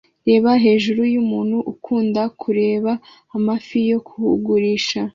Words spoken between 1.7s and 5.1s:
ukunda kuroba amafi yo kugurisha